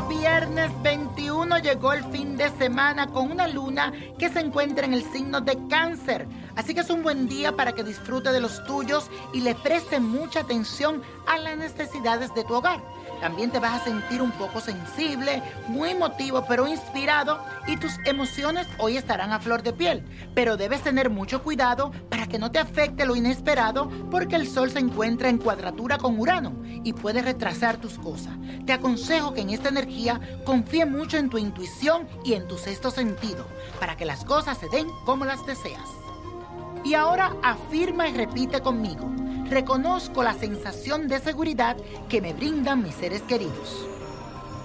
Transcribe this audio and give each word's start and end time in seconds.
Viernes 0.00 0.70
21 0.82 1.58
llegó 1.58 1.92
el 1.92 2.02
fin 2.04 2.36
de 2.38 2.48
semana 2.56 3.08
con 3.08 3.30
una 3.30 3.46
luna 3.46 3.92
que 4.18 4.30
se 4.30 4.40
encuentra 4.40 4.86
en 4.86 4.94
el 4.94 5.04
signo 5.12 5.42
de 5.42 5.58
cáncer. 5.68 6.26
Así 6.56 6.72
que 6.74 6.80
es 6.80 6.88
un 6.88 7.02
buen 7.02 7.28
día 7.28 7.52
para 7.52 7.72
que 7.72 7.84
disfrute 7.84 8.32
de 8.32 8.40
los 8.40 8.64
tuyos 8.64 9.10
y 9.34 9.40
le 9.40 9.54
preste 9.54 10.00
mucha 10.00 10.40
atención 10.40 11.02
a 11.26 11.36
las 11.38 11.58
necesidades 11.58 12.34
de 12.34 12.42
tu 12.44 12.54
hogar. 12.54 12.80
También 13.22 13.52
te 13.52 13.60
vas 13.60 13.80
a 13.80 13.84
sentir 13.84 14.20
un 14.20 14.32
poco 14.32 14.60
sensible, 14.60 15.44
muy 15.68 15.90
emotivo, 15.90 16.44
pero 16.48 16.66
inspirado 16.66 17.38
y 17.68 17.76
tus 17.76 17.92
emociones 18.04 18.66
hoy 18.78 18.96
estarán 18.96 19.32
a 19.32 19.38
flor 19.38 19.62
de 19.62 19.72
piel. 19.72 20.04
Pero 20.34 20.56
debes 20.56 20.82
tener 20.82 21.08
mucho 21.08 21.40
cuidado 21.40 21.92
para 22.10 22.26
que 22.26 22.40
no 22.40 22.50
te 22.50 22.58
afecte 22.58 23.06
lo 23.06 23.14
inesperado 23.14 23.88
porque 24.10 24.34
el 24.34 24.48
sol 24.48 24.72
se 24.72 24.80
encuentra 24.80 25.28
en 25.28 25.38
cuadratura 25.38 25.98
con 25.98 26.18
Urano 26.18 26.64
y 26.82 26.94
puede 26.94 27.22
retrasar 27.22 27.76
tus 27.76 27.96
cosas. 27.96 28.34
Te 28.66 28.72
aconsejo 28.72 29.34
que 29.34 29.42
en 29.42 29.50
esta 29.50 29.68
energía 29.68 30.20
confíe 30.44 30.84
mucho 30.84 31.16
en 31.16 31.30
tu 31.30 31.38
intuición 31.38 32.08
y 32.24 32.32
en 32.32 32.48
tu 32.48 32.58
sexto 32.58 32.90
sentido 32.90 33.46
para 33.78 33.96
que 33.96 34.04
las 34.04 34.24
cosas 34.24 34.58
se 34.58 34.68
den 34.68 34.88
como 35.04 35.26
las 35.26 35.46
deseas. 35.46 35.88
Y 36.82 36.94
ahora 36.94 37.36
afirma 37.44 38.08
y 38.08 38.16
repite 38.16 38.60
conmigo. 38.60 39.21
Reconozco 39.52 40.22
la 40.22 40.32
sensación 40.32 41.08
de 41.08 41.20
seguridad 41.20 41.76
que 42.08 42.22
me 42.22 42.32
brindan 42.32 42.82
mis 42.82 42.94
seres 42.94 43.20
queridos. 43.20 43.86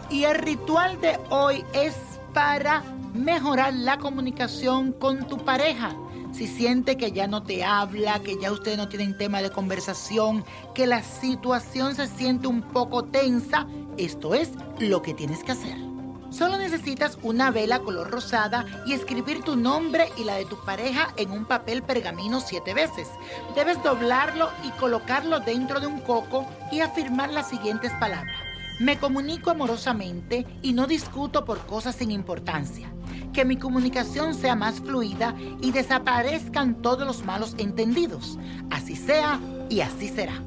Y 0.09 0.23
el 0.23 0.35
ritual 0.35 1.01
de 1.01 1.19
hoy 1.29 1.65
es 1.73 1.93
para 2.33 2.83
mejorar 3.13 3.73
la 3.73 3.97
comunicación 3.97 4.93
con 4.93 5.27
tu 5.27 5.39
pareja. 5.39 5.93
Si 6.31 6.47
siente 6.47 6.95
que 6.95 7.11
ya 7.11 7.27
no 7.27 7.43
te 7.43 7.65
habla, 7.65 8.19
que 8.19 8.39
ya 8.39 8.49
ustedes 8.49 8.77
no 8.77 8.87
tienen 8.87 9.17
tema 9.17 9.41
de 9.41 9.49
conversación, 9.49 10.45
que 10.73 10.87
la 10.87 11.03
situación 11.03 11.93
se 11.93 12.07
siente 12.07 12.47
un 12.47 12.61
poco 12.61 13.03
tensa, 13.03 13.67
esto 13.97 14.35
es 14.35 14.51
lo 14.79 15.01
que 15.01 15.13
tienes 15.13 15.43
que 15.43 15.51
hacer. 15.51 15.96
Solo 16.29 16.57
necesitas 16.57 17.17
una 17.23 17.51
vela 17.51 17.79
color 17.79 18.11
rosada 18.11 18.65
y 18.85 18.93
escribir 18.93 19.43
tu 19.43 19.55
nombre 19.55 20.09
y 20.17 20.25
la 20.25 20.35
de 20.35 20.45
tu 20.45 20.57
pareja 20.65 21.13
en 21.15 21.31
un 21.31 21.45
papel 21.45 21.83
pergamino 21.83 22.41
siete 22.41 22.73
veces. 22.73 23.07
Debes 23.55 23.81
doblarlo 23.81 24.49
y 24.63 24.71
colocarlo 24.71 25.39
dentro 25.39 25.79
de 25.79 25.88
un 25.88 26.01
coco 26.01 26.45
y 26.71 26.81
afirmar 26.81 27.31
las 27.31 27.49
siguientes 27.49 27.93
palabras. 27.93 28.35
Me 28.79 28.99
comunico 28.99 29.49
amorosamente 29.49 30.45
y 30.61 30.73
no 30.73 30.85
discuto 30.85 31.45
por 31.45 31.65
cosas 31.65 31.95
sin 31.95 32.11
importancia. 32.11 32.91
Que 33.33 33.45
mi 33.45 33.57
comunicación 33.57 34.35
sea 34.35 34.55
más 34.55 34.81
fluida 34.81 35.33
y 35.61 35.71
desaparezcan 35.71 36.81
todos 36.81 37.07
los 37.07 37.23
malos 37.23 37.55
entendidos. 37.57 38.38
Así 38.69 38.95
sea 38.95 39.39
y 39.69 39.79
así 39.79 40.09
será. 40.09 40.44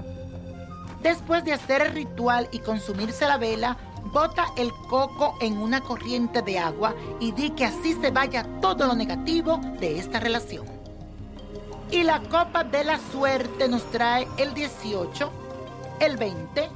Después 1.03 1.45
de 1.45 1.55
hacer 1.55 1.81
el 1.81 1.93
ritual 1.93 2.49
y 2.53 2.59
consumirse 2.59 3.27
la 3.27 3.39
vela, 3.39 3.79
bota 4.05 4.47
el 4.57 4.73
coco 4.89 5.37
en 5.41 5.59
una 5.59 5.81
corriente 5.81 6.43
de 6.43 6.59
agua 6.59 6.95
y 7.19 7.33
di 7.33 7.51
que 7.51 7.67
así 7.67 7.95
se 7.95 8.11
vaya 8.11 8.47
todo 8.61 8.87
lo 8.87 8.95
negativo 8.95 9.59
de 9.79 9.99
esta 9.99 10.21
relación. 10.21 10.67
Y 11.91 12.03
la 12.05 12.21
copa 12.21 12.65
de 12.65 12.85
la 12.85 12.99
suerte 13.13 13.69
nos 13.69 13.85
trae 13.91 14.27
el 14.37 14.55
18, 14.55 15.31
el 16.01 16.17
20, 16.17 16.69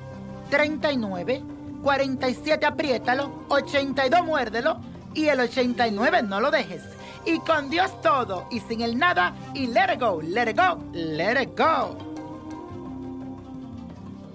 39, 0.50 1.42
47, 1.82 2.66
apriétalo, 2.66 3.44
82, 3.48 4.24
muérdelo 4.24 4.78
y 5.14 5.28
el 5.28 5.41
89, 5.41 6.22
no 6.22 6.41
lo 6.41 6.50
dejes. 6.50 6.82
Y 7.24 7.38
con 7.38 7.70
Dios 7.70 8.00
todo 8.02 8.46
y 8.50 8.60
sin 8.60 8.82
el 8.82 8.98
nada 8.98 9.34
y 9.54 9.68
let 9.68 9.94
it 9.94 10.00
go, 10.00 10.20
let 10.20 10.50
it 10.50 10.56
go, 10.56 10.78
let 10.92 11.41
it 11.41 11.58
go. 11.58 12.13